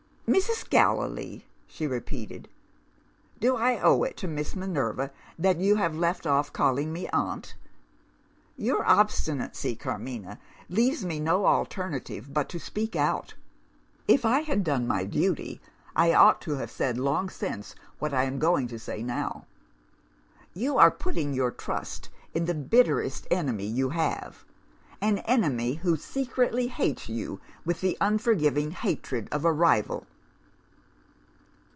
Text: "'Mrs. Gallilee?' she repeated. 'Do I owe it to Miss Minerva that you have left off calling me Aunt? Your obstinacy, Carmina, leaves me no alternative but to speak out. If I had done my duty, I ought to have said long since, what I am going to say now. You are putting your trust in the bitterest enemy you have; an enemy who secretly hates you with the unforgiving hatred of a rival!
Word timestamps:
"'Mrs. 0.27 0.69
Gallilee?' 0.69 1.45
she 1.67 1.85
repeated. 1.85 2.47
'Do 3.41 3.57
I 3.57 3.79
owe 3.81 4.03
it 4.03 4.15
to 4.15 4.29
Miss 4.29 4.55
Minerva 4.55 5.11
that 5.37 5.59
you 5.59 5.75
have 5.75 5.93
left 5.93 6.25
off 6.25 6.53
calling 6.53 6.93
me 6.93 7.09
Aunt? 7.09 7.55
Your 8.55 8.85
obstinacy, 8.89 9.75
Carmina, 9.75 10.39
leaves 10.69 11.03
me 11.03 11.19
no 11.19 11.45
alternative 11.47 12.33
but 12.33 12.47
to 12.47 12.61
speak 12.61 12.95
out. 12.95 13.35
If 14.07 14.23
I 14.23 14.39
had 14.39 14.63
done 14.63 14.87
my 14.87 15.03
duty, 15.03 15.59
I 15.97 16.13
ought 16.13 16.39
to 16.43 16.53
have 16.55 16.71
said 16.71 16.97
long 16.97 17.29
since, 17.29 17.75
what 17.99 18.13
I 18.13 18.23
am 18.23 18.39
going 18.39 18.69
to 18.69 18.79
say 18.79 19.03
now. 19.03 19.47
You 20.53 20.77
are 20.77 20.91
putting 20.91 21.33
your 21.33 21.51
trust 21.51 22.07
in 22.33 22.45
the 22.45 22.55
bitterest 22.55 23.27
enemy 23.31 23.65
you 23.65 23.89
have; 23.89 24.45
an 25.01 25.17
enemy 25.19 25.73
who 25.73 25.97
secretly 25.97 26.67
hates 26.67 27.09
you 27.09 27.41
with 27.65 27.81
the 27.81 27.97
unforgiving 27.99 28.71
hatred 28.71 29.27
of 29.33 29.43
a 29.43 29.51
rival! 29.51 30.07